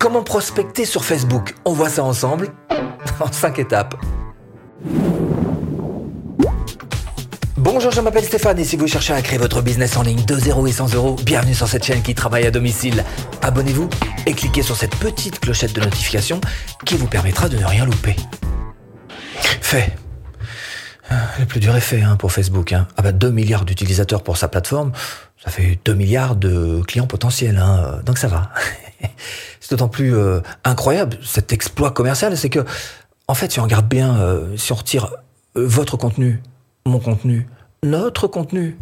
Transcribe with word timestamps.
Comment 0.00 0.22
prospecter 0.22 0.86
sur 0.86 1.04
Facebook? 1.04 1.54
On 1.66 1.74
voit 1.74 1.90
ça 1.90 2.02
ensemble 2.02 2.48
en 3.20 3.30
5 3.30 3.58
étapes. 3.58 3.96
Bonjour, 7.58 7.90
je 7.92 8.00
m'appelle 8.00 8.24
Stéphane 8.24 8.58
et 8.58 8.64
si 8.64 8.78
vous 8.78 8.86
cherchez 8.86 9.12
à 9.12 9.20
créer 9.20 9.38
votre 9.38 9.60
business 9.60 9.98
en 9.98 10.02
ligne 10.02 10.24
de 10.24 10.34
0 10.34 10.66
et 10.66 10.72
100 10.72 10.94
euros, 10.94 11.16
bienvenue 11.22 11.52
sur 11.52 11.68
cette 11.68 11.84
chaîne 11.84 12.00
qui 12.00 12.14
travaille 12.14 12.46
à 12.46 12.50
domicile. 12.50 13.04
Abonnez-vous 13.42 13.90
et 14.24 14.32
cliquez 14.32 14.62
sur 14.62 14.74
cette 14.74 14.96
petite 14.96 15.38
clochette 15.38 15.74
de 15.74 15.82
notification 15.82 16.40
qui 16.86 16.96
vous 16.96 17.06
permettra 17.06 17.50
de 17.50 17.58
ne 17.58 17.66
rien 17.66 17.84
louper. 17.84 18.16
Fait. 19.60 19.94
Euh, 21.12 21.16
le 21.40 21.44
plus 21.44 21.60
dur 21.60 21.76
est 21.76 21.80
fait 21.80 22.00
hein, 22.00 22.16
pour 22.16 22.32
Facebook. 22.32 22.72
Hein. 22.72 22.88
Ah 22.96 23.02
bah 23.02 23.12
2 23.12 23.30
milliards 23.30 23.66
d'utilisateurs 23.66 24.22
pour 24.22 24.38
sa 24.38 24.48
plateforme, 24.48 24.92
ça 25.44 25.50
fait 25.50 25.78
2 25.84 25.92
milliards 25.92 26.36
de 26.36 26.80
clients 26.88 27.06
potentiels. 27.06 27.58
Hein. 27.58 28.00
Donc 28.06 28.16
ça 28.16 28.28
va. 28.28 28.50
D'autant 29.70 29.88
plus 29.88 30.14
euh, 30.14 30.40
incroyable 30.64 31.18
cet 31.24 31.52
exploit 31.52 31.92
commercial, 31.92 32.36
c'est 32.36 32.50
que, 32.50 32.64
en 33.28 33.34
fait, 33.34 33.52
si 33.52 33.60
on 33.60 33.62
regarde 33.62 33.88
bien, 33.88 34.16
euh, 34.18 34.56
si 34.56 34.72
on 34.72 34.76
retire 34.76 35.14
votre 35.54 35.96
contenu, 35.96 36.42
mon 36.86 36.98
contenu, 36.98 37.46
notre 37.84 38.26
contenu, 38.26 38.76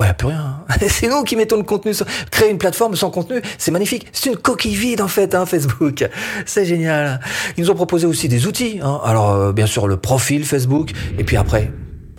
il 0.00 0.04
n'y 0.04 0.10
a 0.10 0.14
plus 0.14 0.28
rien. 0.28 0.64
c'est 0.88 1.08
nous 1.08 1.22
qui 1.22 1.36
mettons 1.36 1.56
le 1.56 1.62
contenu. 1.62 1.92
Créer 2.30 2.50
une 2.50 2.58
plateforme 2.58 2.96
sans 2.96 3.10
contenu, 3.10 3.40
c'est 3.56 3.70
magnifique. 3.70 4.06
C'est 4.12 4.30
une 4.30 4.36
coquille 4.36 4.74
vide 4.74 5.00
en 5.00 5.08
fait, 5.08 5.34
hein, 5.34 5.46
Facebook. 5.46 6.06
C'est 6.46 6.66
génial. 6.66 7.20
Ils 7.56 7.64
nous 7.64 7.70
ont 7.70 7.74
proposé 7.74 8.06
aussi 8.06 8.28
des 8.28 8.46
outils. 8.46 8.80
Hein. 8.82 9.00
Alors 9.04 9.30
euh, 9.30 9.52
bien 9.52 9.66
sûr 9.66 9.86
le 9.88 9.96
profil 9.96 10.44
Facebook, 10.44 10.92
et 11.18 11.24
puis 11.24 11.36
après 11.36 11.72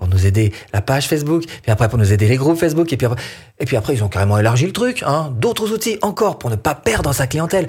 pour 0.08 0.16
nous 0.18 0.26
aider 0.26 0.54
la 0.74 0.82
page 0.82 1.08
Facebook, 1.08 1.44
puis 1.46 1.72
après 1.72 1.90
pour 1.90 2.00
nous 2.00 2.14
aider 2.14 2.28
les 2.28 2.38
groupes 2.38 2.58
Facebook, 2.58 2.92
et 2.94 2.98
puis 2.98 3.06
après, 3.06 3.22
et 3.60 3.66
puis 3.66 3.76
après 3.76 3.94
ils 3.94 4.04
ont 4.04 4.08
carrément 4.08 4.38
élargi 4.38 4.66
le 4.66 4.72
truc. 4.72 5.04
Hein. 5.06 5.34
D'autres 5.38 5.72
outils 5.72 5.98
encore 6.02 6.40
pour 6.40 6.50
ne 6.50 6.56
pas 6.56 6.76
perdre 6.76 7.14
sa 7.14 7.28
clientèle. 7.28 7.68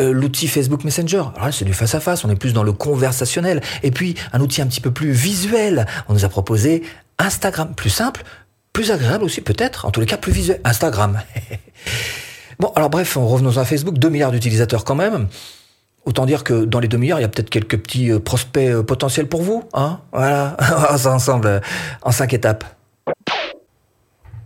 Euh, 0.00 0.12
l'outil 0.12 0.46
Facebook 0.46 0.84
Messenger. 0.84 1.24
Alors 1.36 1.52
c'est 1.52 1.64
du 1.64 1.74
face 1.74 1.92
à 1.96 1.98
face, 1.98 2.24
on 2.24 2.30
est 2.30 2.36
plus 2.36 2.52
dans 2.52 2.62
le 2.62 2.72
conversationnel. 2.72 3.60
Et 3.82 3.90
puis, 3.90 4.14
un 4.32 4.40
outil 4.40 4.62
un 4.62 4.66
petit 4.68 4.80
peu 4.80 4.92
plus 4.92 5.10
visuel. 5.10 5.86
On 6.08 6.14
nous 6.14 6.24
a 6.24 6.28
proposé 6.28 6.84
Instagram, 7.18 7.74
plus 7.74 7.90
simple, 7.90 8.22
plus 8.72 8.92
agréable 8.92 9.24
aussi 9.24 9.40
peut-être, 9.40 9.86
en 9.86 9.90
tous 9.90 9.98
les 9.98 10.06
cas 10.06 10.16
plus 10.16 10.30
visuel. 10.30 10.60
Instagram. 10.62 11.20
bon, 12.60 12.72
alors 12.76 12.90
bref, 12.90 13.16
revenons 13.20 13.56
à 13.56 13.64
Facebook, 13.64 13.98
2 13.98 14.08
milliards 14.08 14.30
d'utilisateurs 14.30 14.84
quand 14.84 14.94
même. 14.94 15.26
Autant 16.08 16.24
dire 16.24 16.42
que 16.42 16.64
dans 16.64 16.80
les 16.80 16.88
2 16.88 16.96
milliards, 16.96 17.18
il 17.18 17.22
y 17.22 17.26
a 17.26 17.28
peut-être 17.28 17.50
quelques 17.50 17.76
petits 17.76 18.10
euh, 18.10 18.18
prospects 18.18 18.66
euh, 18.66 18.82
potentiels 18.82 19.28
pour 19.28 19.42
vous. 19.42 19.64
Hein 19.74 20.00
voilà, 20.10 20.56
va 20.90 21.12
ensemble 21.12 21.60
en 22.00 22.12
cinq 22.12 22.32
étapes. 22.32 22.64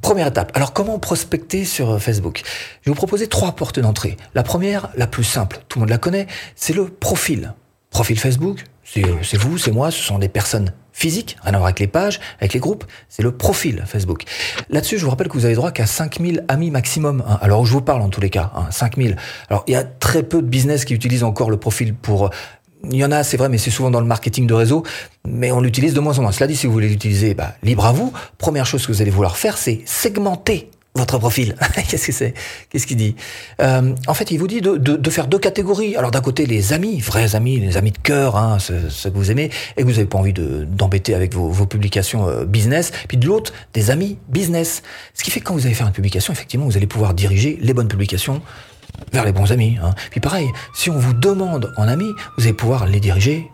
Première 0.00 0.26
étape. 0.26 0.50
Alors 0.56 0.72
comment 0.72 0.98
prospecter 0.98 1.64
sur 1.64 1.92
euh, 1.92 1.98
Facebook? 1.98 2.42
Je 2.80 2.90
vais 2.90 2.92
vous 2.92 2.96
proposer 2.96 3.28
trois 3.28 3.52
portes 3.52 3.78
d'entrée. 3.78 4.16
La 4.34 4.42
première, 4.42 4.90
la 4.96 5.06
plus 5.06 5.22
simple, 5.22 5.60
tout 5.68 5.78
le 5.78 5.82
monde 5.82 5.90
la 5.90 5.98
connaît, 5.98 6.26
c'est 6.56 6.72
le 6.72 6.88
profil. 6.88 7.54
Profil 7.90 8.18
Facebook, 8.18 8.64
c'est 8.82 9.04
euh, 9.04 9.38
vous, 9.38 9.58
c'est 9.58 9.70
moi, 9.70 9.92
ce 9.92 10.02
sont 10.02 10.18
des 10.18 10.28
personnes 10.28 10.72
physiques, 11.02 11.36
rien 11.42 11.54
à 11.54 11.56
voir 11.56 11.66
avec 11.66 11.80
les 11.80 11.88
pages, 11.88 12.20
avec 12.38 12.54
les 12.54 12.60
groupes, 12.60 12.84
c'est 13.08 13.24
le 13.24 13.32
profil 13.32 13.82
Facebook. 13.86 14.22
Là-dessus, 14.70 14.98
je 14.98 15.04
vous 15.04 15.10
rappelle 15.10 15.26
que 15.26 15.32
vous 15.32 15.46
avez 15.46 15.56
droit 15.56 15.72
qu'à 15.72 15.86
5000 15.86 16.44
amis 16.46 16.70
maximum. 16.70 17.24
Hein. 17.26 17.38
Alors, 17.42 17.66
je 17.66 17.72
vous 17.72 17.80
parle 17.82 18.02
en 18.02 18.08
tous 18.08 18.20
les 18.20 18.30
cas, 18.30 18.52
hein, 18.54 18.66
5000. 18.70 19.16
Alors, 19.50 19.64
il 19.66 19.72
y 19.72 19.76
a 19.76 19.82
très 19.82 20.22
peu 20.22 20.40
de 20.40 20.46
business 20.46 20.84
qui 20.84 20.94
utilisent 20.94 21.24
encore 21.24 21.50
le 21.50 21.56
profil 21.56 21.92
pour 21.92 22.30
il 22.90 22.96
y 22.96 23.04
en 23.04 23.12
a, 23.12 23.22
c'est 23.22 23.36
vrai, 23.36 23.48
mais 23.48 23.58
c'est 23.58 23.70
souvent 23.70 23.90
dans 23.90 24.00
le 24.00 24.06
marketing 24.06 24.46
de 24.46 24.54
réseau, 24.54 24.82
mais 25.24 25.52
on 25.52 25.60
l'utilise 25.60 25.94
de 25.94 26.00
moins 26.00 26.18
en 26.18 26.22
moins. 26.22 26.32
Cela 26.32 26.48
dit, 26.48 26.56
si 26.56 26.66
vous 26.66 26.72
voulez 26.72 26.88
l'utiliser, 26.88 27.34
bah, 27.34 27.54
libre 27.62 27.86
à 27.86 27.92
vous. 27.92 28.12
Première 28.38 28.66
chose 28.66 28.84
que 28.86 28.92
vous 28.92 29.02
allez 29.02 29.10
vouloir 29.10 29.36
faire, 29.36 29.56
c'est 29.56 29.82
segmenter 29.84 30.68
votre 30.94 31.18
profil. 31.18 31.56
Qu'est-ce 31.88 32.06
que 32.06 32.12
c'est? 32.12 32.34
Qu'est-ce 32.68 32.86
qu'il 32.86 32.98
dit? 32.98 33.16
Euh, 33.60 33.94
En 34.06 34.14
fait, 34.14 34.30
il 34.30 34.38
vous 34.38 34.46
dit 34.46 34.60
de, 34.60 34.76
de, 34.76 34.96
de 34.96 35.10
faire 35.10 35.26
deux 35.26 35.38
catégories. 35.38 35.96
Alors 35.96 36.10
d'un 36.10 36.20
côté, 36.20 36.44
les 36.46 36.72
amis, 36.72 37.00
vrais 37.00 37.34
amis, 37.34 37.58
les 37.58 37.76
amis 37.76 37.92
de 37.92 37.98
cœur, 37.98 38.36
hein, 38.36 38.58
ceux, 38.58 38.82
que 39.10 39.16
vous 39.16 39.30
aimez, 39.30 39.50
et 39.76 39.82
que 39.82 39.86
vous 39.86 39.92
n'avez 39.92 40.06
pas 40.06 40.18
envie 40.18 40.34
d'embêter 40.34 41.14
avec 41.14 41.34
vos, 41.34 41.48
vos 41.48 41.66
publications 41.66 42.28
euh, 42.28 42.44
business. 42.44 42.92
Puis 43.08 43.16
de 43.16 43.26
l'autre, 43.26 43.52
des 43.72 43.90
amis 43.90 44.18
business. 44.28 44.82
Ce 45.14 45.24
qui 45.24 45.30
fait 45.30 45.40
que 45.40 45.46
quand 45.46 45.54
vous 45.54 45.66
allez 45.66 45.74
faire 45.74 45.86
une 45.86 45.92
publication, 45.92 46.32
effectivement, 46.32 46.66
vous 46.66 46.76
allez 46.76 46.86
pouvoir 46.86 47.14
diriger 47.14 47.58
les 47.60 47.72
bonnes 47.72 47.88
publications 47.88 48.42
vers 49.12 49.24
les 49.24 49.32
bons 49.32 49.50
amis. 49.52 49.78
Hein. 49.82 49.94
Puis 50.10 50.20
pareil, 50.20 50.48
si 50.74 50.90
on 50.90 50.98
vous 50.98 51.14
demande 51.14 51.72
en 51.76 51.88
amis, 51.88 52.12
vous 52.36 52.44
allez 52.44 52.52
pouvoir 52.52 52.86
les 52.86 53.00
diriger 53.00 53.50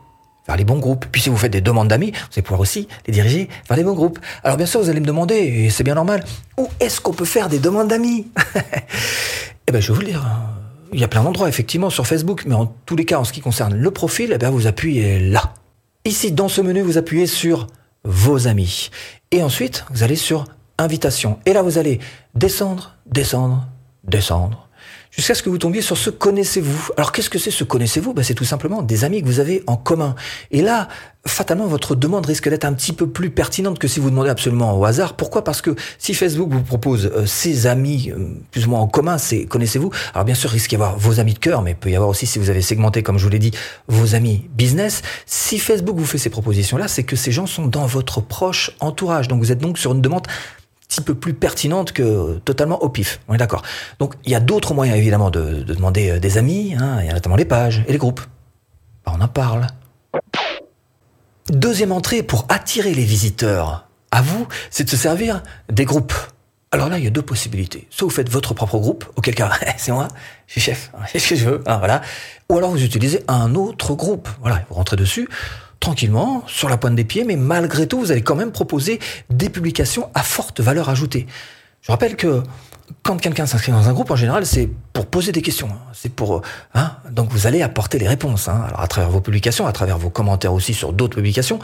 vers 0.49 0.57
les 0.57 0.65
bons 0.65 0.79
groupes. 0.79 1.07
Puis 1.13 1.23
si 1.23 1.29
vous 1.29 1.37
faites 1.37 1.53
des 1.53 1.61
demandes 1.61 1.89
d'amis, 1.89 2.11
vous 2.11 2.29
allez 2.35 2.43
pouvoir 2.43 2.61
aussi 2.61 2.89
les 3.07 3.13
diriger 3.13 3.49
vers 3.69 3.77
les 3.77 3.85
bons 3.85 3.95
groupes. 3.95 4.19
Alors 4.43 4.57
bien 4.57 4.67
sûr, 4.67 4.81
vous 4.81 4.91
allez 4.91 5.01
me 5.01 5.07
demander, 5.07 5.37
et 5.37 5.71
c'est 5.71 5.85
bien 5.85 5.95
normal, 5.95 6.25
où 6.57 6.69
est-ce 6.81 7.01
qu'on 7.01 7.13
peut 7.13 7.25
faire 7.25 7.49
des 7.49 7.61
demandes 7.61 7.89
d'amis 7.89 8.27
Eh 9.69 9.71
bien, 9.71 9.81
je 9.81 9.89
vais 9.89 9.95
vous 9.95 10.01
le 10.01 10.07
dire. 10.07 10.25
Hein. 10.25 10.55
Il 10.93 10.99
y 10.99 11.05
a 11.05 11.09
plein 11.09 11.23
d'endroits, 11.23 11.49
effectivement, 11.49 11.91
sur 11.91 12.07
Facebook, 12.07 12.45
mais 12.47 12.55
en 12.55 12.67
tous 12.87 12.97
les 12.97 13.05
cas, 13.05 13.19
en 13.19 13.25
ce 13.25 13.33
qui 13.33 13.43
concerne 13.43 13.75
le 13.75 13.91
profil, 13.91 14.33
eh 14.35 14.39
bien, 14.39 14.51
vous 14.51 14.67
appuyez 14.67 15.21
là. 15.21 15.53
Ici, 16.07 16.33
dans 16.33 16.49
ce 16.49 16.63
menu, 16.63 16.81
vous 16.81 16.97
appuyez 16.97 17.27
sur 17.27 17.67
vos 18.05 18.49
amis. 18.49 18.89
Et 19.31 19.43
ensuite, 19.43 19.85
vous 19.91 20.03
allez 20.03 20.17
sur 20.17 20.47
invitation. 20.79 21.39
Et 21.45 21.53
là, 21.53 21.61
vous 21.61 21.77
allez 21.77 21.99
descendre, 22.35 22.97
descendre, 23.05 23.67
descendre, 24.05 24.68
jusqu'à 25.19 25.35
ce 25.35 25.43
que 25.43 25.51
vous 25.51 25.59
tombiez 25.59 25.83
sur 25.83 25.99
ce 25.99 26.11
connaissez-vous. 26.11 26.91
Alors 26.97 27.13
qu'est-ce 27.13 27.29
que 27.29 27.39
c'est 27.39 27.51
ce 27.51 27.65
connaissez-vous? 27.65 28.15
Ben, 28.15 28.23
C'est 28.23 28.35
tout 28.35 28.45
simplement 28.45 28.83
des 28.83 29.05
amis 29.05 29.21
que 29.21 29.27
vous 29.27 29.41
avez 29.41 29.65
en 29.67 29.77
commun. 29.77 30.15
Et 30.53 30.63
là, 30.63 30.89
fatalement, 31.27 31.67
votre 31.67 31.97
demande 31.97 32.25
risque 32.25 32.49
d'être 32.49 32.65
un 32.65 32.73
petit 32.73 32.93
peu 32.93 33.09
plus 33.09 33.31
pertinente 33.31 33.81
que 33.81 33.89
si 33.89 33.99
vous 33.99 34.11
demandez 34.11 34.31
absolument 34.31 34.79
au 34.79 34.85
hasard. 34.85 35.15
Pourquoi? 35.15 35.43
Parce 35.43 35.61
que 35.61 35.75
si 35.99 36.15
Facebook 36.15 36.51
vous 36.53 36.63
propose 36.63 37.07
euh, 37.07 37.27
ses 37.27 37.67
amis 37.67 38.13
euh, 38.17 38.29
plus 38.53 38.67
ou 38.67 38.71
moins 38.71 38.81
en 38.81 38.87
commun, 38.87 39.19
c'est 39.19 39.45
connaissez-vous? 39.45 39.91
Alors 40.15 40.25
bien 40.25 40.37
sûr, 40.37 40.51
il 40.51 40.55
risque 40.55 40.71
d'y 40.71 40.77
avoir 40.77 40.97
vos 40.97 41.19
amis 41.19 41.35
de 41.35 41.41
cœur, 41.41 41.63
mais 41.63 41.73
il 41.73 41.77
peut 41.77 41.91
y 41.91 41.97
avoir 41.97 42.09
aussi, 42.09 42.27
si 42.27 42.39
vous 42.39 42.49
avez 42.49 42.63
segmenté, 42.63 43.03
comme 43.03 43.19
je 43.19 43.25
vous 43.25 43.31
l'ai 43.31 43.41
dit, 43.41 43.51
vos 43.89 44.15
amis 44.15 44.49
business. 44.57 45.03
Si 45.27 45.59
Facebook 45.59 45.97
vous 45.99 46.07
fait 46.07 46.19
ces 46.19 46.31
propositions-là, 46.31 46.87
c'est 46.87 47.03
que 47.03 47.17
ces 47.17 47.33
gens 47.33 47.47
sont 47.47 47.67
dans 47.67 47.87
votre 47.87 48.21
proche 48.21 48.71
entourage. 48.79 49.27
Donc 49.27 49.41
vous 49.41 49.51
êtes 49.51 49.59
donc 49.59 49.79
sur 49.79 49.93
une 49.93 50.01
demande 50.01 50.29
petit 50.89 51.03
peu 51.03 51.15
plus 51.15 51.35
pertinente 51.35 51.93
que 51.93 52.39
totalement 52.39 52.83
au 52.83 52.89
pif. 52.89 53.21
On 53.29 53.35
est 53.35 53.39
d'accord. 53.39 53.63
Donc 53.99 54.15
il 54.25 54.33
y 54.33 54.35
a 54.35 54.41
d'autres 54.41 54.75
moyens 54.75 54.99
évidemment 54.99 55.31
de, 55.31 55.63
demander 55.63 56.11
euh, 56.11 56.19
des 56.19 56.39
amis, 56.39 56.75
hein, 56.79 56.99
il 57.01 57.07
y 57.07 57.11
a 57.11 57.13
notamment 57.13 57.37
les 57.37 57.45
pages 57.45 57.85
et 57.87 57.93
les 57.93 57.99
groupes. 57.99 58.23
Bah, 59.05 59.13
on 59.17 59.21
en 59.21 59.29
parle. 59.29 59.67
Deuxième 61.51 61.93
entrée 61.93 62.23
pour 62.23 62.47
attirer 62.49 62.95
les 62.95 63.05
visiteurs 63.05 63.87
à 64.11 64.23
vous, 64.23 64.49
c'est 64.71 64.85
de 64.85 64.91
se 64.91 64.97
servir 64.97 65.43
des 65.71 65.85
groupes. 65.85 66.15
Alors 66.71 66.91
là, 66.91 66.99
il 66.99 67.05
y 67.05 67.07
a 67.07 67.11
deux 67.11 67.23
possibilités. 67.23 67.87
Soit 67.89 68.07
vous 68.07 68.15
faites 68.15 68.29
votre 68.29 68.53
propre 68.53 68.79
groupe, 68.79 69.07
auquel 69.17 69.35
cas, 69.35 69.51
c'est 69.79 69.93
moi, 69.93 70.09
je 70.47 70.53
suis 70.53 70.61
chef, 70.61 70.91
c'est 71.13 71.19
ce 71.19 71.29
que 71.29 71.37
je 71.37 71.49
veux, 71.49 71.63
hein, 71.67 71.79
voilà. 71.79 72.03
Ou 72.51 72.59
alors 72.59 72.71
vous 72.71 72.83
utilisez 72.83 73.25
un 73.29 73.55
autre 73.55 73.95
groupe, 73.95 74.29
voilà, 74.41 74.63
vous 74.69 74.75
rentrez 74.75 74.97
dessus 74.97 75.29
tranquillement, 75.81 76.43
sur 76.47 76.69
la 76.69 76.77
pointe 76.77 76.95
des 76.95 77.05
pieds, 77.05 77.25
mais 77.25 77.37
malgré 77.37 77.87
tout, 77.87 77.99
vous 77.99 78.13
allez 78.13 78.23
quand 78.23 78.35
même 78.35 78.53
proposer 78.53 78.99
des 79.31 79.49
publications 79.49 80.11
à 80.15 80.23
forte 80.23 80.61
valeur 80.61 80.89
ajoutée. 80.89 81.27
Je 81.83 81.93
rappelle 81.93 82.17
que 82.17 82.43
quand 83.03 83.17
quelqu'un 83.17 83.47
s'inscrit 83.47 83.73
dans 83.73 83.89
un 83.89 83.93
groupe, 83.93 84.11
en 84.11 84.17
général, 84.17 84.47
c'est 84.47 84.69
pour 84.93 85.07
poser 85.07 85.33
des 85.33 85.43
questions. 85.43 85.69
Hein. 85.71 85.79
C'est 85.93 86.13
pour, 86.13 86.43
hein, 86.75 86.93
donc 87.11 87.31
vous 87.31 87.47
allez 87.47 87.63
apporter 87.63 87.99
les 87.99 88.09
réponses. 88.09 88.49
Hein. 88.49 88.65
Alors 88.67 88.81
à 88.81 88.87
travers 88.87 89.11
vos 89.11 89.21
publications, 89.21 89.67
à 89.67 89.73
travers 89.73 89.99
vos 89.99 90.11
commentaires 90.11 90.53
aussi 90.53 90.75
sur 90.75 90.93
d'autres 90.93 91.17
publications. 91.17 91.59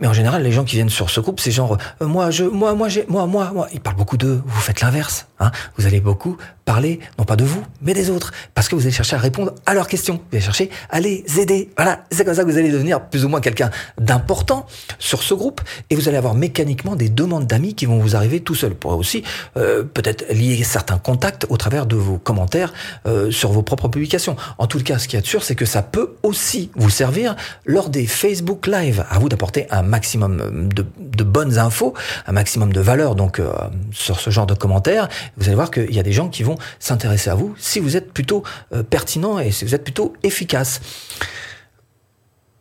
Mais 0.00 0.06
en 0.06 0.12
général, 0.12 0.42
les 0.42 0.52
gens 0.52 0.64
qui 0.64 0.76
viennent 0.76 0.90
sur 0.90 1.10
ce 1.10 1.20
groupe, 1.20 1.40
c'est 1.40 1.50
genre, 1.50 1.78
euh, 2.02 2.06
moi, 2.06 2.30
je, 2.30 2.44
moi, 2.44 2.74
moi, 2.74 2.88
j'ai, 2.88 3.04
moi, 3.08 3.26
moi, 3.26 3.50
moi. 3.52 3.68
Ils 3.72 3.80
parlent 3.80 3.96
beaucoup 3.96 4.16
d'eux. 4.16 4.42
Vous 4.44 4.60
faites 4.60 4.80
l'inverse. 4.80 5.26
Hein. 5.40 5.50
Vous 5.76 5.86
allez 5.86 6.00
beaucoup 6.00 6.36
parler, 6.64 7.00
non 7.18 7.24
pas 7.24 7.36
de 7.36 7.44
vous, 7.44 7.62
mais 7.82 7.92
des 7.92 8.10
autres, 8.10 8.32
parce 8.54 8.68
que 8.68 8.74
vous 8.74 8.82
allez 8.82 8.90
chercher 8.90 9.16
à 9.16 9.18
répondre 9.18 9.54
à 9.66 9.74
leurs 9.74 9.86
questions. 9.86 10.14
Vous 10.14 10.36
allez 10.36 10.44
chercher 10.44 10.70
à 10.90 11.00
les 11.00 11.24
aider. 11.38 11.70
Voilà, 11.76 12.04
c'est 12.10 12.24
comme 12.24 12.34
ça 12.34 12.42
que 12.42 12.50
vous 12.50 12.56
allez 12.56 12.70
devenir 12.70 13.02
plus 13.08 13.24
ou 13.24 13.28
moins 13.28 13.40
quelqu'un 13.40 13.70
d'important 13.98 14.66
sur 14.98 15.22
ce 15.22 15.34
groupe, 15.34 15.60
et 15.90 15.94
vous 15.94 16.08
allez 16.08 16.16
avoir 16.16 16.34
mécaniquement 16.34 16.96
des 16.96 17.08
demandes 17.08 17.46
d'amis 17.46 17.74
qui 17.74 17.86
vont 17.86 17.98
vous 17.98 18.16
arriver 18.16 18.40
tout 18.40 18.54
seul. 18.54 18.74
Pour 18.74 18.92
aussi 18.96 19.22
euh, 19.56 19.82
peut-être 19.84 20.24
lier 20.32 20.63
certains 20.64 20.98
contacts 20.98 21.46
au 21.48 21.56
travers 21.56 21.86
de 21.86 21.96
vos 21.96 22.18
commentaires 22.18 22.72
euh, 23.06 23.30
sur 23.30 23.52
vos 23.52 23.62
propres 23.62 23.88
publications. 23.88 24.36
En 24.58 24.66
tout 24.66 24.82
cas, 24.82 24.98
ce 24.98 25.08
qui 25.08 25.16
est 25.16 25.24
sûr, 25.24 25.42
c'est 25.42 25.54
que 25.54 25.64
ça 25.64 25.82
peut 25.82 26.16
aussi 26.22 26.70
vous 26.74 26.90
servir 26.90 27.36
lors 27.64 27.88
des 27.88 28.06
Facebook 28.06 28.66
Live. 28.66 29.04
À 29.10 29.18
vous 29.18 29.28
d'apporter 29.28 29.66
un 29.70 29.82
maximum 29.82 30.68
de, 30.72 31.24
bonnes 31.24 31.58
infos, 31.58 31.94
un 32.26 32.32
maximum 32.32 32.72
de 32.72 32.80
valeur 32.80 33.14
donc 33.14 33.38
euh, 33.38 33.52
sur 33.92 34.20
ce 34.20 34.30
genre 34.30 34.46
de 34.46 34.54
commentaires. 34.54 35.08
Vous 35.36 35.46
allez 35.46 35.54
voir 35.54 35.70
qu'il 35.70 35.94
y 35.94 36.00
a 36.00 36.02
des 36.02 36.12
gens 36.12 36.28
qui 36.28 36.42
vont 36.42 36.56
s'intéresser 36.78 37.30
à 37.30 37.34
vous 37.34 37.54
si 37.58 37.80
vous 37.80 37.96
êtes 37.96 38.12
plutôt 38.12 38.42
euh, 38.72 38.82
pertinent 38.82 39.38
et 39.38 39.50
si 39.50 39.64
vous 39.64 39.74
êtes 39.74 39.84
plutôt 39.84 40.14
efficace. 40.22 40.80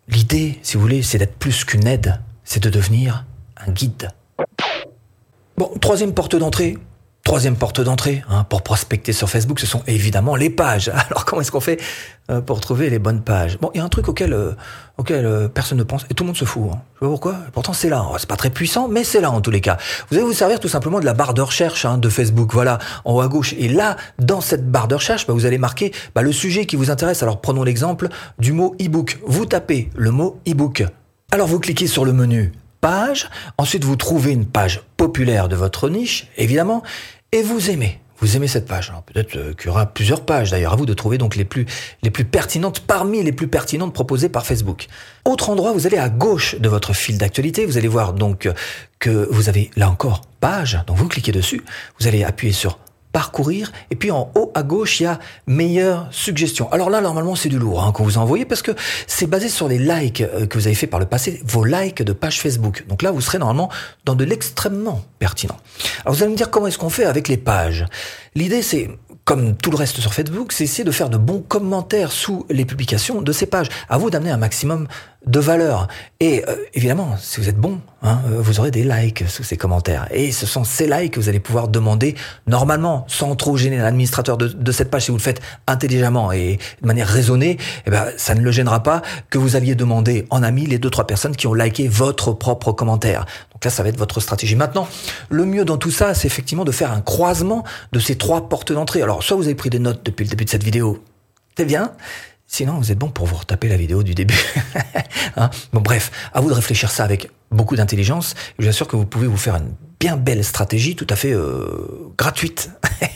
L'idée, 0.08 0.60
si 0.64 0.76
vous 0.76 0.82
voulez, 0.82 1.02
c'est 1.02 1.18
d'être 1.18 1.36
plus 1.36 1.64
qu'une 1.64 1.88
aide, 1.88 2.20
c'est 2.44 2.62
de 2.62 2.70
devenir 2.70 3.26
un 3.66 3.72
guide. 3.72 4.10
Bon, 5.58 5.72
troisième 5.80 6.14
porte 6.14 6.36
d'entrée, 6.36 6.78
Troisième 7.24 7.56
porte 7.56 7.80
d'entrée 7.80 8.22
hein, 8.30 8.44
pour 8.44 8.64
prospecter 8.64 9.14
sur 9.14 9.30
Facebook, 9.30 9.62
ce 9.62 9.66
sont 9.66 9.82
évidemment 9.88 10.36
les 10.36 10.50
pages. 10.50 10.90
Alors 11.10 11.24
comment 11.24 11.42
est-ce 11.42 11.52
qu'on 11.52 11.62
fait 11.62 11.80
euh, 12.30 12.42
pour 12.42 12.60
trouver 12.60 12.90
les 12.90 13.00
bonnes 13.00 13.22
pages? 13.22 13.58
Bon, 13.60 13.72
il 13.74 13.78
y 13.78 13.82
a 13.82 13.84
un 13.86 13.90
truc 13.90 14.10
auquel, 14.10 14.34
euh, 14.34 14.52
euh, 15.10 15.48
personne 15.48 15.78
ne 15.78 15.84
pense 15.84 16.06
et 16.10 16.16
tout 16.16 16.26
le 16.26 16.28
monde 16.28 16.38
se 16.38 16.44
fout. 16.44 16.64
Hein. 16.74 16.82
Je 16.96 17.06
sais 17.06 17.10
pourquoi. 17.10 17.38
Pourtant 17.54 17.72
c'est 17.72 17.88
là. 17.88 18.06
C'est 18.18 18.28
pas 18.28 18.36
très 18.36 18.50
puissant, 18.50 18.90
mais 18.90 19.06
c'est 19.06 19.22
là 19.22 19.32
en 19.32 19.40
tous 19.40 19.52
les 19.52 19.62
cas. 19.62 19.78
Vous 20.10 20.18
allez 20.18 20.26
vous 20.26 20.34
servir 20.34 20.60
tout 20.60 20.68
simplement 20.68 21.00
de 21.00 21.06
la 21.06 21.14
barre 21.14 21.34
de 21.34 21.42
recherche 21.42 21.86
hein, 21.86 21.98
de 21.98 22.10
Facebook. 22.10 22.52
Voilà, 22.52 22.78
en 23.06 23.14
haut 23.14 23.22
à 23.22 23.30
gauche. 23.30 23.56
Et 23.58 23.70
là, 23.70 23.96
dans 24.20 24.42
cette 24.42 24.70
barre 24.70 24.90
de 24.90 24.96
recherche, 24.96 25.26
bah, 25.26 25.32
vous 25.32 25.46
allez 25.46 25.58
marquer 25.58 25.94
bah, 26.14 26.24
le 26.24 26.34
sujet 26.34 26.66
qui 26.66 26.76
vous 26.76 26.92
intéresse. 26.92 27.24
Alors 27.24 27.40
prenons 27.40 27.64
l'exemple 27.64 28.10
du 28.38 28.52
mot 28.52 28.76
e-book. 28.82 29.20
Vous 29.26 29.46
tapez 29.46 29.90
le 29.96 30.12
mot 30.12 30.42
e-book. 30.46 30.84
Alors 31.32 31.48
vous 31.48 31.62
cliquez 31.62 31.88
sur 31.88 32.04
le 32.04 32.12
menu 32.12 32.52
page, 32.84 33.30
ensuite 33.58 33.86
vous 33.86 33.96
trouvez 33.96 34.34
une 34.34 34.46
page 34.46 34.82
populaire 34.98 35.48
de 35.48 35.56
votre 35.56 35.88
niche, 35.88 36.28
évidemment, 36.36 36.84
et 37.32 37.42
vous 37.42 37.70
aimez. 37.70 38.02
Vous 38.20 38.36
aimez 38.36 38.50
cette 38.50 38.68
page. 38.68 38.92
Peut-être 39.06 39.38
euh, 39.38 39.54
qu'il 39.54 39.68
y 39.68 39.70
aura 39.70 39.86
plusieurs 39.86 40.26
pages 40.26 40.52
d'ailleurs. 40.52 40.74
À 40.74 40.76
vous 40.76 40.86
de 40.86 40.94
trouver 40.94 41.18
donc 41.18 41.38
les 41.38 41.46
plus, 41.46 41.66
les 42.02 42.10
plus 42.10 42.26
pertinentes 42.26 42.82
parmi 42.82 43.24
les 43.24 43.32
plus 43.32 43.48
pertinentes 43.48 43.94
proposées 43.94 44.28
par 44.28 44.46
Facebook. 44.46 44.88
Autre 45.24 45.50
endroit, 45.50 45.72
vous 45.72 45.88
allez 45.88 45.98
à 45.98 46.10
gauche 46.10 46.60
de 46.60 46.68
votre 46.68 46.92
fil 46.92 47.18
d'actualité. 47.18 47.66
Vous 47.66 47.78
allez 47.78 47.88
voir 47.88 48.12
donc 48.12 48.50
que 49.00 49.30
vous 49.32 49.48
avez 49.48 49.72
là 49.78 49.90
encore 49.90 50.20
page. 50.42 50.84
Donc 50.86 50.98
vous 50.98 51.08
cliquez 51.08 51.32
dessus. 51.32 51.64
Vous 52.02 52.08
allez 52.08 52.26
appuyer 52.26 52.52
sur 52.52 52.80
parcourir. 53.14 53.72
Et 53.92 53.96
puis 53.96 54.12
en 54.12 54.30
haut 54.36 54.52
à 54.56 54.64
gauche, 54.64 55.00
il 55.00 55.04
y 55.04 55.06
a 55.06 55.20
meilleures 55.48 56.08
suggestions. 56.12 56.70
Alors 56.74 56.90
là, 56.90 57.00
normalement, 57.00 57.36
c'est 57.36 57.48
du 57.48 57.60
lourd 57.60 57.82
hein, 57.82 57.94
qu'on 57.94 58.04
vous 58.04 58.18
a 58.18 58.22
envoyé 58.22 58.44
parce 58.44 58.62
que 58.62 58.72
c'est 59.08 59.28
basé 59.28 59.48
sur 59.48 59.70
les 59.70 59.80
likes 59.80 60.22
euh, 60.22 60.46
que 60.48 60.58
vous 60.58 60.68
avez 60.68 60.76
fait 60.76 60.88
par 60.88 61.00
le 61.00 61.06
passé, 61.06 61.42
vos 61.46 61.64
likes 61.64 62.02
de 62.02 62.12
page 62.12 62.42
Facebook. 62.42 62.84
Donc 62.90 63.02
là, 63.02 63.12
vous 63.12 63.22
serez 63.22 63.38
normalement 63.38 63.70
dans 64.04 64.16
de 64.16 64.26
l'extrêmement 64.26 65.06
pertinent. 65.20 65.58
Alors 66.04 66.16
vous 66.16 66.24
allez 66.24 66.32
me 66.32 66.38
dire 66.38 66.50
comment 66.50 66.68
est-ce 66.68 66.78
qu'on 66.78 66.90
fait 66.90 67.06
avec 67.06 67.30
les 67.30 67.38
pages? 67.38 67.86
L'idée, 68.36 68.64
c'est 68.64 68.90
comme 69.26 69.56
tout 69.56 69.72
le 69.72 69.78
reste 69.78 70.02
sur 70.02 70.14
Facebook, 70.14 70.52
c'est 70.52 70.66
essayer 70.66 70.84
de 70.84 70.92
faire 70.92 71.10
de 71.10 71.18
bons 71.18 71.42
commentaires 71.42 72.12
sous 72.12 72.46
les 72.50 72.66
publications 72.66 73.22
de 73.22 73.32
ces 73.32 73.46
pages. 73.46 73.70
À 73.88 73.98
vous 73.98 74.10
d'amener 74.10 74.32
un 74.32 74.38
maximum 74.38 74.88
de 75.26 75.40
valeur. 75.40 75.88
Et 76.20 76.44
euh, 76.48 76.56
évidemment, 76.74 77.16
si 77.20 77.40
vous 77.40 77.50
êtes 77.50 77.58
bon, 77.58 77.80
hein, 78.02 78.20
euh, 78.28 78.42
vous 78.42 78.60
aurez 78.60 78.72
des 78.72 78.84
likes 78.84 79.24
sous 79.28 79.44
ces 79.44 79.58
commentaires. 79.58 80.08
Et 80.12 80.32
ce 80.32 80.46
sont 80.46 80.64
ces 80.64 80.88
likes 80.88 81.14
que 81.14 81.20
vous 81.20 81.30
allez 81.30 81.40
pouvoir 81.40 81.68
demander 81.68 82.16
normalement, 82.46 83.06
sans 83.08 83.36
trop 83.36 83.56
gêner 83.56 83.78
l'administrateur 83.78 84.38
de, 84.38 84.48
de, 84.48 84.72
cette 84.72 84.90
page. 84.90 85.04
Si 85.06 85.12
vous 85.12 85.18
le 85.18 85.24
faites 85.24 85.42
intelligemment 85.68 86.32
et 86.32 86.60
de 86.82 86.88
manière 86.88 87.08
raisonnée, 87.08 87.58
eh 87.86 87.90
ben, 87.90 88.06
ça 88.18 88.36
ne 88.36 88.42
le 88.42 88.52
gênera 88.52 88.84
pas 88.84 89.02
que 89.30 89.38
vous 89.38 89.56
alliez 89.56 89.76
demander 89.76 90.26
en 90.30 90.44
ami 90.44 90.66
les 90.66 90.78
deux 90.78 90.90
trois 90.90 91.08
personnes 91.08 91.36
qui 91.36 91.48
ont 91.48 91.54
liké 91.54 91.88
votre 91.88 92.34
propre 92.34 92.72
commentaire. 92.72 93.26
Donc 93.54 93.64
là, 93.64 93.72
ça 93.72 93.84
va 93.84 93.90
être 93.90 93.98
votre 93.98 94.20
stratégie. 94.20 94.56
Maintenant, 94.56 94.88
le 95.30 95.46
mieux 95.46 95.64
dans 95.64 95.78
tout 95.78 95.92
ça, 95.92 96.14
c'est 96.14 96.28
effectivement 96.28 96.66
de 96.66 96.72
faire 96.72 96.92
un 96.92 97.02
croisement 97.02 97.64
de 97.92 98.00
ces 98.00 98.18
trois 98.18 98.50
portes 98.50 98.74
d'entrée. 98.74 99.02
Alors, 99.02 99.24
soit 99.24 99.38
vous 99.38 99.46
avez 99.46 99.56
pris 99.56 99.70
des 99.70 99.80
notes 99.80 100.02
depuis 100.06 100.26
le 100.26 100.30
début 100.30 100.46
de 100.46 100.50
cette 100.50 100.64
vidéo, 100.64 101.04
c'est 101.56 101.66
bien. 101.66 101.92
Sinon, 102.54 102.78
vous 102.78 102.92
êtes 102.92 103.00
bon 103.00 103.10
pour 103.10 103.26
vous 103.26 103.38
retaper 103.38 103.68
la 103.68 103.78
vidéo 103.78 104.04
du 104.04 104.14
début. 104.14 104.40
hein 105.38 105.50
bon, 105.72 105.82
bref, 105.82 106.12
à 106.36 106.40
vous 106.40 106.50
de 106.50 106.54
réfléchir 106.54 106.92
ça 106.92 107.04
avec 107.04 107.32
beaucoup 107.50 107.76
d'intelligence. 107.76 108.36
Je 108.60 108.64
vous 108.64 108.70
assure 108.70 108.88
que 108.88 108.96
vous 108.96 109.08
pouvez 109.08 109.26
vous 109.26 109.38
faire 109.38 109.56
une 109.56 109.74
bien 110.00 110.18
belle 110.18 110.44
stratégie, 110.44 110.96
tout 110.96 111.08
à 111.10 111.16
fait 111.16 111.34
euh, 111.34 112.12
gratuite. 112.16 112.70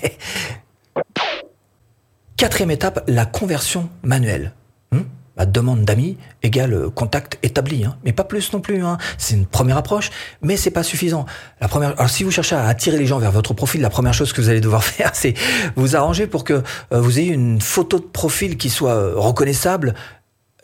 Quatrième 2.35 2.71
étape, 2.71 3.03
la 3.07 3.27
conversion 3.27 3.91
manuelle. 4.01 4.53
Demande 5.57 5.86
d'amis 5.86 6.18
égale 6.44 6.92
contact 6.94 7.39
établi, 7.42 7.83
hein. 7.83 7.98
mais 8.06 8.13
pas 8.13 8.24
plus 8.24 8.54
non 8.54 8.59
plus. 8.59 8.83
Hein. 8.83 9.00
C'est 9.18 9.33
une 9.33 9.48
première 9.48 9.77
approche, 9.77 10.12
mais 10.44 10.56
c'est 10.56 10.69
pas 10.69 10.83
suffisant. 10.83 11.25
La 11.62 11.68
première, 11.68 11.95
alors 11.98 12.12
si 12.12 12.24
vous 12.24 12.30
cherchez 12.30 12.56
à 12.56 12.68
attirer 12.68 13.00
les 13.00 13.07
gens 13.07 13.18
vers 13.18 13.31
votre 13.31 13.56
profil, 13.56 13.81
la 13.81 13.89
première 13.89 14.13
chose 14.13 14.33
que 14.33 14.42
vous 14.42 14.50
allez 14.50 14.62
devoir 14.62 14.83
faire, 14.83 15.09
c'est 15.13 15.33
vous 15.75 15.95
arranger 15.95 16.27
pour 16.27 16.44
que 16.44 16.62
euh, 16.94 17.01
vous 17.01 17.18
ayez 17.18 17.33
une 17.33 17.59
photo 17.59 17.98
de 17.98 18.04
profil 18.04 18.56
qui 18.57 18.69
soit 18.69 18.92
euh, 18.92 19.13
reconnaissable, 19.15 19.95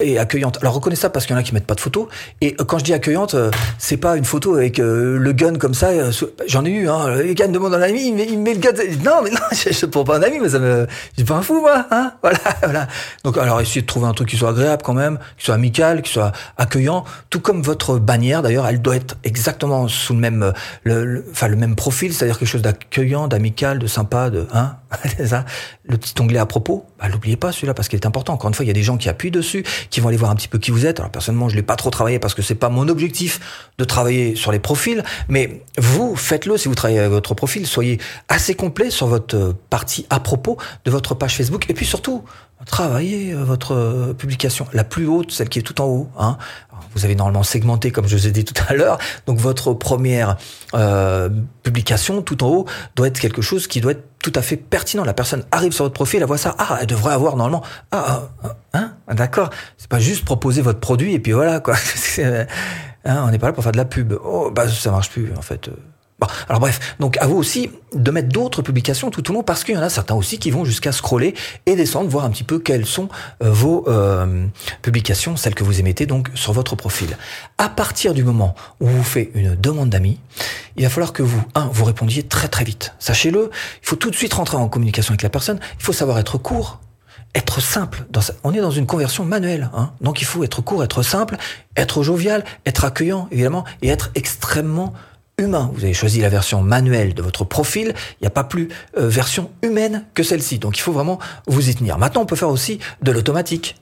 et 0.04 0.20
accueillante. 0.20 0.58
Alors 0.62 0.74
reconnaissable 0.74 1.14
parce 1.14 1.26
qu'il 1.26 1.36
y 1.36 1.38
en 1.38 1.40
a 1.40 1.44
qui 1.44 1.54
mettent 1.54 1.66
pas 1.66 1.76
de 1.76 1.80
photos. 1.80 2.08
Et 2.42 2.56
quand 2.56 2.80
je 2.80 2.84
dis 2.84 2.94
accueillante, 2.94 3.34
euh, 3.34 3.52
c'est 3.78 3.98
pas 3.98 4.18
une 4.18 4.26
photo 4.26 4.56
avec 4.56 4.80
euh, 4.80 5.18
le 5.18 5.34
gun 5.34 5.56
comme 5.56 5.74
ça. 5.74 5.90
Euh, 5.90 6.12
j'en 6.48 6.66
ai 6.66 6.70
eu. 6.70 6.90
Hein. 6.90 7.08
Le 7.16 7.34
gars 7.34 7.48
demande 7.48 7.74
un 7.74 7.82
ami, 7.82 8.08
il 8.08 8.16
met, 8.16 8.26
il 8.28 8.40
met 8.40 8.54
le 8.54 8.60
gun. 8.60 8.72
Non, 9.04 9.22
mais 9.24 9.30
non, 9.30 9.38
je 9.52 9.86
ne 9.86 9.92
prends 9.92 10.04
pas 10.04 10.18
un 10.18 10.24
ami, 10.24 10.40
mais 10.42 10.50
ça 10.50 10.60
me, 10.60 10.88
je 11.12 11.18
suis 11.18 11.24
pas 11.24 11.36
un 11.36 11.42
fou 11.42 11.62
moi. 11.62 11.86
Hein 11.92 12.14
voilà, 12.22 12.40
voilà. 12.62 12.88
Donc 13.24 13.38
alors 13.38 13.62
essayez 13.62 13.82
de 13.82 13.88
trouver 13.88 14.08
un 14.08 14.14
truc 14.14 14.30
qui 14.30 14.38
soit 14.38 14.50
agréable 14.50 14.84
quand 14.84 14.94
même, 14.94 15.20
qui 15.38 15.46
soit 15.46 15.56
amical, 15.56 16.02
qui 16.02 16.12
soit 16.12 16.32
accueillant. 16.58 17.04
Tout 17.30 17.40
comme 17.40 17.62
votre 17.62 17.98
bannière 17.98 18.42
d'ailleurs, 18.42 18.68
elle 18.68 18.82
doit 18.82 18.96
être 18.96 19.16
exactement 19.24 19.88
sous 19.88 20.14
le 20.14 20.20
même, 20.20 20.54
le, 20.84 21.26
enfin 21.32 21.48
le 21.48 21.56
même 21.56 21.76
profil, 21.76 22.14
c'est-à-dire 22.14 22.38
quelque 22.38 22.48
chose 22.48 22.62
d'accueillant, 22.62 23.28
d'amical, 23.28 23.80
de 23.80 23.88
sympa, 23.88 24.30
de 24.30 24.48
hein. 24.54 24.76
ça. 25.26 25.46
Le 25.86 25.98
petit 25.98 26.14
onglet 26.22 26.40
à 26.40 26.46
propos, 26.46 26.86
bah, 27.04 27.10
l'oubliez 27.10 27.36
pas 27.36 27.52
celui-là 27.52 27.74
parce 27.74 27.90
qu'il 27.90 28.00
est 28.00 28.06
important. 28.06 28.34
Encore 28.34 28.48
une 28.48 28.54
fois, 28.54 28.64
il 28.64 28.70
y 28.70 28.72
a 28.72 28.74
des 28.74 28.82
gens 28.82 28.96
qui 28.96 29.10
appuient 29.10 29.30
dessus 29.30 29.66
qui 29.90 30.00
vont 30.00 30.08
aller 30.08 30.18
voir 30.18 30.32
un 30.32 30.36
petit 30.36 30.48
peu 30.48 30.58
qui 30.58 30.72
vous 30.72 30.86
êtes. 30.86 31.00
Alors 31.00 31.12
personnellement, 31.12 31.50
je 31.50 31.56
l'ai 31.58 31.62
pas 31.62 31.76
trop 31.76 31.90
travaillé 31.90 32.18
parce 32.18 32.34
que 32.34 32.42
c'est 32.42 32.56
pas 32.56 32.70
mon 32.70 32.88
objectif 32.88 33.42
de 33.78 33.84
travailler 33.84 34.36
sur 34.36 34.54
les 34.54 34.60
profils, 34.60 35.04
mais 35.28 35.62
vous 35.78 36.16
faites-le 36.16 36.58
si 36.58 36.70
vous 36.70 36.76
travaillez 36.76 37.00
avec 37.00 37.12
votre 37.12 37.34
profil, 37.34 37.68
soyez 37.68 38.00
assez 38.30 38.56
complet 38.56 38.90
sur 38.90 39.08
votre 39.08 39.54
partie 39.70 40.06
à 40.10 40.22
propos 40.22 40.58
de 40.86 40.92
votre 40.92 41.14
page 41.14 41.36
Facebook 41.36 41.70
et 41.70 41.74
puis 41.74 41.86
surtout 41.86 42.24
travaillez 42.66 43.34
euh, 43.34 43.44
votre 43.44 43.74
euh, 43.74 44.14
publication 44.14 44.68
la 44.74 44.84
plus 44.84 45.08
haute, 45.08 45.32
celle 45.32 45.50
qui 45.50 45.60
est 45.60 45.64
tout 45.64 45.82
en 45.82 45.86
haut. 45.86 46.10
Hein. 46.18 46.38
Vous 46.96 47.06
avez 47.06 47.16
normalement 47.16 47.44
segmenté, 47.44 47.92
comme 47.92 48.08
je 48.08 48.16
vous 48.16 48.28
ai 48.28 48.32
dit 48.32 48.46
tout 48.46 48.62
à 48.68 48.74
l'heure. 48.74 48.98
Donc 49.28 49.40
votre 49.40 49.74
première 49.74 50.38
euh, 50.74 51.30
publication 51.64 52.22
tout 52.22 52.44
en 52.44 52.48
haut 52.48 52.66
doit 52.96 53.08
être 53.08 53.20
quelque 53.20 53.42
chose 53.42 53.68
qui 53.68 53.82
doit 53.82 53.94
être 53.94 54.04
tout 54.20 54.34
à 54.36 54.42
fait 54.42 54.58
pertinent. 54.58 55.04
La 55.04 55.14
personne 55.14 55.44
arrive 55.52 55.74
sur 55.74 55.86
votre 55.86 55.94
profil, 55.94 56.22
elle 56.22 56.28
voit 56.28 56.38
ça, 56.38 56.56
ah, 56.58 56.78
elle 56.82 56.88
devrait 56.88 57.14
avoir 57.14 57.36
normalement, 57.36 57.64
ah, 57.92 58.30
ah 58.42 58.56
hein, 58.74 58.94
d'accord. 59.14 59.50
C'est 59.78 59.90
pas 59.90 60.00
juste 60.00 60.26
proposer 60.26 60.62
votre 60.62 60.80
produit 60.80 61.14
et 61.14 61.20
puis 61.20 61.32
voilà 61.32 61.60
quoi. 61.60 61.76
hein, 62.18 62.46
on 63.06 63.32
n'est 63.32 63.40
pas 63.40 63.48
là 63.48 63.54
pour 63.54 63.64
faire 63.64 63.74
de 63.74 63.78
la 63.78 63.86
pub. 63.86 64.14
Oh, 64.24 64.52
bah 64.52 64.68
ça 64.70 64.92
marche 64.92 65.10
plus 65.10 65.34
en 65.38 65.42
fait 65.42 65.70
alors 66.48 66.60
bref, 66.60 66.96
donc 67.00 67.18
à 67.18 67.28
vous 67.28 67.38
aussi 67.38 67.70
de 67.94 68.12
mettre 68.12 68.30
d'autres 68.30 68.62
publications 68.62 69.12
tout 69.12 69.30
au 69.30 69.34
long 69.34 69.44
parce 69.44 69.64
qu'il 69.64 69.76
y 69.76 69.78
en 69.78 69.82
a 69.82 69.90
certains 69.90 70.16
aussi 70.16 70.40
qui 70.40 70.52
vont 70.52 70.66
jusqu'à 70.66 70.92
scroller 70.92 71.34
et 71.66 71.76
descendre, 71.76 72.10
voir 72.10 72.26
un 72.26 72.30
petit 72.30 72.44
peu 72.44 72.60
quelles 72.60 72.86
sont 72.86 73.10
euh, 73.44 73.52
vos 73.52 73.86
euh, 73.88 74.46
publications, 74.82 75.36
celles 75.36 75.56
que 75.56 75.64
vous 75.64 75.80
émettez 75.80 76.06
donc 76.06 76.30
sur 76.34 76.54
votre 76.54 76.76
profil. 76.76 77.18
À 77.58 77.70
partir 77.70 78.14
du 78.14 78.24
moment 78.24 78.56
où 78.80 78.88
vous 78.88 79.04
faites 79.04 79.32
une 79.36 79.56
demande 79.56 79.90
d'amis, 79.90 80.20
il 80.76 80.84
va 80.84 80.90
falloir 80.90 81.14
que 81.14 81.24
vous, 81.24 81.42
un, 81.56 81.68
vous 81.72 81.86
répondiez 81.86 82.24
très 82.24 82.48
très 82.48 82.64
vite. 82.64 82.94
Sachez-le, 83.00 83.50
il 83.82 83.88
faut 83.88 83.96
tout 83.96 84.10
de 84.10 84.16
suite 84.16 84.34
rentrer 84.34 84.58
en 84.58 84.68
communication 84.68 85.12
avec 85.12 85.22
la 85.22 85.30
personne, 85.30 85.60
il 85.80 85.84
faut 85.84 85.94
savoir 85.94 86.18
être 86.20 86.38
court, 86.38 86.80
être 87.36 87.62
simple. 87.62 88.06
On 88.44 88.54
est 88.54 88.62
dans 88.62 88.72
une 88.72 88.86
conversion 88.86 89.26
manuelle, 89.26 89.70
hein. 89.74 89.92
donc 90.02 90.22
il 90.22 90.26
faut 90.26 90.44
être 90.44 90.62
court, 90.62 90.84
être 90.84 91.04
simple, 91.04 91.38
être 91.76 92.04
jovial, 92.04 92.44
être 92.66 92.86
accueillant 92.86 93.28
évidemment, 93.32 93.66
et 93.82 93.90
être 93.90 94.12
extrêmement 94.16 94.94
Vous 95.74 95.84
avez 95.84 95.94
choisi 95.94 96.22
la 96.22 96.30
version 96.30 96.62
manuelle 96.62 97.14
de 97.14 97.22
votre 97.22 97.44
profil. 97.44 97.94
Il 98.20 98.24
n'y 98.24 98.28
a 98.28 98.32
pas 98.32 98.44
plus 98.44 98.70
euh, 98.98 99.08
version 99.08 99.52
humaine 99.62 100.06
que 100.14 100.24
celle-ci. 100.24 100.60
Donc 100.60 100.78
il 100.78 100.82
faut 100.82 100.94
vraiment 100.94 101.20
vous 101.48 101.70
y 101.70 101.76
tenir. 101.76 101.98
Maintenant, 101.98 102.22
on 102.22 102.26
peut 102.26 102.36
faire 102.36 102.50
aussi 102.50 102.80
de 103.02 103.12
l'automatique. 103.12 103.76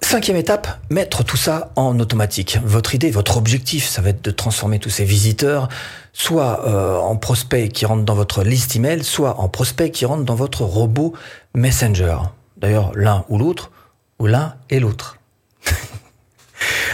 Cinquième 0.00 0.36
étape, 0.36 0.80
mettre 0.90 1.22
tout 1.22 1.36
ça 1.36 1.70
en 1.76 1.98
automatique. 2.00 2.58
Votre 2.64 2.96
idée, 2.96 3.12
votre 3.12 3.36
objectif, 3.36 3.86
ça 3.86 4.02
va 4.02 4.10
être 4.10 4.24
de 4.24 4.32
transformer 4.32 4.80
tous 4.80 4.90
ces 4.90 5.04
visiteurs 5.04 5.68
soit 6.12 6.66
euh, 6.66 6.98
en 6.98 7.16
prospects 7.16 7.70
qui 7.70 7.86
rentrent 7.86 8.04
dans 8.04 8.14
votre 8.14 8.42
liste 8.42 8.76
email, 8.76 9.04
soit 9.04 9.40
en 9.40 9.48
prospects 9.48 9.90
qui 9.90 10.04
rentrent 10.04 10.24
dans 10.24 10.34
votre 10.34 10.62
robot 10.62 11.14
Messenger. 11.54 12.18
D'ailleurs, 12.56 12.92
l'un 12.94 13.24
ou 13.28 13.38
l'autre, 13.38 13.70
ou 14.18 14.26
l'un 14.26 14.54
et 14.68 14.80
l'autre. 14.80 15.16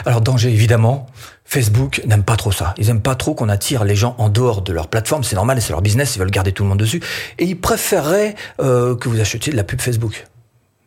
Alors 0.07 0.21
danger 0.21 0.51
évidemment, 0.51 1.07
Facebook 1.45 2.01
n'aime 2.07 2.23
pas 2.23 2.37
trop 2.37 2.53
ça. 2.53 2.75
Ils 2.79 2.91
aiment 2.91 3.03
pas 3.03 3.17
trop 3.17 3.35
qu'on 3.35 3.49
attire 3.49 3.83
les 3.83 3.97
gens 3.97 4.15
en 4.19 4.29
dehors 4.29 4.63
de 4.63 4.73
leur 4.73 4.87
plateforme. 4.87 5.25
C'est 5.25 5.35
normal, 5.35 5.61
c'est 5.61 5.73
leur 5.73 5.83
business, 5.83 6.15
ils 6.15 6.21
veulent 6.21 6.31
garder 6.31 6.53
tout 6.53 6.63
le 6.63 6.69
monde 6.69 6.79
dessus. 6.79 7.03
Et 7.39 7.45
ils 7.45 7.61
préféreraient 7.61 8.37
euh, 8.61 8.95
que 8.95 9.09
vous 9.09 9.21
achetiez 9.21 9.51
de 9.51 9.57
la 9.57 9.65
pub 9.65 9.81
Facebook. 9.81 10.29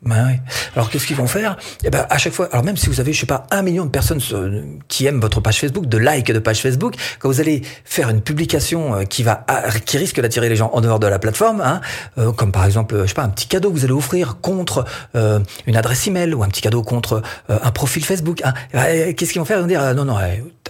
Ben 0.02 0.28
oui. 0.28 0.40
Alors 0.76 0.90
qu'est-ce 0.90 1.06
qu'ils 1.06 1.18
vont 1.18 1.28
faire? 1.28 1.58
Eh 1.84 1.90
ben 1.90 2.06
à 2.10 2.18
chaque 2.18 2.32
fois, 2.32 2.48
alors 2.54 2.64
même 2.64 2.78
si 2.78 2.88
vous 2.88 3.02
avez 3.02 3.12
je 3.12 3.20
sais 3.20 3.26
pas 3.26 3.46
un 3.52 3.62
million 3.62 3.84
de 3.84 3.90
personnes 3.90 4.22
euh, 4.32 4.64
qui 4.88 5.06
aiment 5.06 5.20
votre 5.20 5.42
page 5.42 5.60
Facebook, 5.60 5.88
de 5.88 5.98
likes 5.98 6.32
de 6.32 6.40
page 6.40 6.62
Facebook, 6.62 6.96
quand 7.20 7.28
vous 7.28 7.42
allez 7.42 7.64
faire 7.84 8.10
une 8.10 8.22
publication 8.22 8.96
euh, 8.96 9.04
qui 9.04 9.24
va 9.24 9.46
qui 9.86 9.98
risque 9.98 10.22
d'attirer 10.22 10.48
les 10.48 10.56
gens 10.56 10.70
en 10.72 10.80
dehors 10.80 11.00
de 11.00 11.08
la 11.08 11.20
plateforme, 11.20 11.60
hein, 11.60 11.82
euh, 12.18 12.32
comme 12.32 12.54
par 12.54 12.64
exemple 12.64 13.02
je 13.02 13.08
sais 13.08 13.14
pas 13.14 13.24
un 13.24 13.30
petit 13.30 13.48
cadeau 13.48 13.72
que 13.72 13.76
vous 13.76 13.84
allez 13.84 13.94
offrir 13.94 14.38
contre 14.42 14.86
une 15.14 15.76
adresse 15.76 16.08
email 16.08 16.34
ou 16.34 16.44
un 16.44 16.48
petit 16.48 16.62
cadeau 16.62 16.82
contre 16.82 17.22
un 17.50 17.72
profil 17.72 18.06
Facebook, 18.06 18.42
hein, 18.46 18.54
qu'est-ce 18.72 19.32
qu'ils 19.34 19.40
vont 19.40 19.46
faire? 19.46 19.58
Ils 19.58 19.62
vont 19.64 19.68
dire 19.68 19.94
non 19.96 20.06
non 20.06 20.18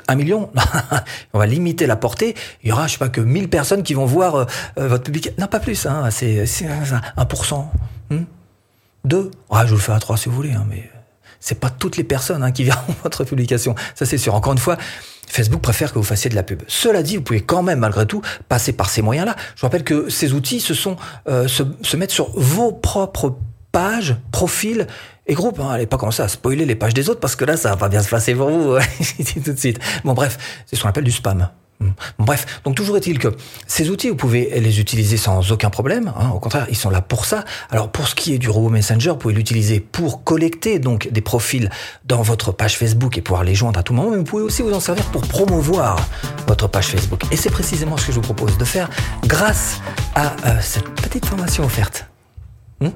un 0.08 0.16
million, 0.16 0.50
on 1.34 1.40
va 1.40 1.46
limiter 1.46 1.86
la 1.86 1.96
portée. 1.96 2.36
Il 2.64 2.70
y 2.70 2.72
aura 2.72 2.88
je 2.88 2.94
sais 2.94 2.98
pas 2.98 3.10
que 3.10 3.22
1000 3.22 3.50
personnes 3.50 3.84
qui 3.84 3.94
vont 3.94 4.06
voir 4.06 4.48
votre 4.76 5.04
publication, 5.04 5.36
non 5.40 5.48
pas 5.48 5.60
plus, 5.60 5.86
hein, 5.86 6.10
c'est 6.10 6.46
1%. 6.46 7.66
Hmm? 8.10 8.24
Deux. 9.06 9.32
Ah, 9.50 9.66
je 9.66 9.72
vous 9.72 9.78
le 9.78 9.82
fais 9.82 9.92
à 9.92 10.00
trois 10.00 10.18
si 10.18 10.30
vous 10.30 10.36
voulez, 10.36 10.54
hein, 10.54 10.66
mais 10.70 10.90
c'est 11.40 11.60
pas 11.60 11.70
toutes 11.70 11.98
les 11.98 12.04
personnes 12.04 12.44
hein, 12.44 12.52
qui 12.52 12.64
verront 12.66 12.96
votre 13.04 13.24
publication. 13.24 13.76
Ça 13.96 14.06
c'est 14.06 14.18
sûr. 14.18 14.36
Encore 14.36 14.54
une 14.54 14.60
fois, 14.60 14.78
Facebook 15.28 15.62
préfère 15.62 15.94
que 15.94 16.00
vous 16.00 16.04
fassiez 16.04 16.30
de 16.30 16.36
la 16.36 16.44
pub. 16.44 16.62
Cela 16.68 17.04
dit, 17.04 17.18
vous 17.18 17.24
pouvez 17.24 17.42
quand 17.42 17.64
même 17.64 17.80
malgré 17.80 18.06
tout 18.06 18.22
passer 18.48 18.74
par 18.74 18.90
ces 18.90 19.02
moyens-là. 19.02 19.36
Je 19.56 19.62
rappelle 19.62 19.84
que 19.84 20.10
ces 20.10 20.34
outils 20.34 20.60
se 20.60 20.74
sont 20.74 20.98
euh, 21.28 21.48
se, 21.48 21.98
mettent 21.98 22.12
sur 22.12 22.32
vos 22.36 22.72
propres 22.72 23.38
pages, 23.72 24.16
profils 24.32 24.88
et 25.28 25.34
groupes. 25.34 25.60
Hein. 25.60 25.70
Allez 25.70 25.86
pas 25.86 25.98
commencer 25.98 26.24
à 26.24 26.28
spoiler 26.28 26.66
les 26.66 26.76
pages 26.76 26.94
des 26.94 27.10
autres 27.10 27.20
parce 27.20 27.36
que 27.36 27.46
là 27.46 27.58
ça 27.58 27.70
va 27.70 27.78
pas 27.78 27.90
bien 27.90 28.02
se 28.02 28.10
passer 28.10 28.34
pour 28.34 28.50
vous. 28.50 28.78
tout 29.44 29.54
de 29.54 29.60
suite. 29.60 29.80
Bon 30.04 30.14
bref, 30.14 30.38
c'est 30.66 30.76
ce 30.76 30.82
qu'on 30.82 30.90
appelle 30.90 31.04
du 31.04 31.12
spam. 31.12 31.50
Bref, 32.18 32.62
donc 32.66 32.76
toujours 32.76 32.98
est-il 32.98 33.20
que 33.20 33.30
ces 33.66 33.90
outils, 33.90 34.10
vous 34.10 34.16
pouvez 34.16 34.60
les 34.60 34.80
utiliser 34.80 35.16
sans 35.16 35.52
aucun 35.52 35.70
problème. 35.70 36.12
Hein. 36.18 36.30
au 36.34 36.40
contraire, 36.40 36.68
ils 36.70 36.76
sont 36.76 36.90
là 36.90 37.02
pour 37.02 37.26
ça. 37.26 37.46
Alors 37.70 37.90
pour 37.90 38.08
ce 38.08 38.16
qui 38.16 38.34
est 38.34 38.38
du 38.38 38.50
robot 38.50 38.70
Messenger, 38.70 39.12
vous 39.12 39.16
pouvez 39.16 39.34
l'utiliser 39.34 39.80
pour 39.80 40.24
collecter 40.24 40.80
donc 40.80 41.10
des 41.12 41.22
profils 41.22 41.70
dans 42.06 42.22
votre 42.22 42.52
page 42.52 42.78
Facebook 42.78 43.18
et 43.18 43.22
pouvoir 43.22 43.44
les 43.44 43.56
joindre 43.56 43.80
à 43.80 43.84
tout 43.84 43.94
moment. 43.94 44.12
Mais 44.12 44.18
vous 44.18 44.24
pouvez 44.24 44.44
aussi 44.44 44.62
vous 44.62 44.74
en 44.74 44.80
servir 44.80 45.06
pour 45.06 45.22
promouvoir 45.22 45.98
votre 46.48 46.68
page 46.68 46.88
Facebook. 46.88 47.22
Et 47.32 47.38
c'est 47.38 47.52
précisément 47.52 47.96
ce 47.98 48.08
que 48.08 48.12
je 48.12 48.18
vous 48.18 48.24
propose 48.24 48.58
de 48.58 48.66
faire 48.66 48.90
grâce 49.26 49.82
à 50.16 50.36
euh, 50.46 50.58
cette 50.62 50.90
petite 50.90 51.26
formation 51.26 51.64
offerte. 51.64 52.08
Hmm 52.82 52.90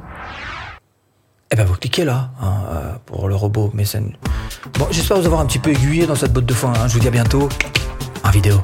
eh 1.53 1.55
ben 1.55 1.65
vous 1.65 1.75
cliquez 1.75 2.03
là 2.03 2.31
hein, 2.41 2.53
euh, 2.71 2.93
pour 3.05 3.29
le 3.29 3.35
robot 3.35 3.69
Messenger. 3.75 4.17
Bon, 4.79 4.87
j'espère 4.89 5.17
vous 5.17 5.27
avoir 5.27 5.39
un 5.39 5.45
petit 5.45 5.59
peu 5.59 5.69
aiguillé 5.69 6.07
dans 6.07 6.15
cette 6.15 6.33
botte 6.33 6.47
de 6.47 6.53
foin. 6.53 6.73
Hein. 6.75 6.87
Je 6.87 6.93
vous 6.93 6.99
dis 6.99 7.07
à 7.07 7.11
bientôt 7.11 7.47
en 8.23 8.31
vidéo. 8.31 8.61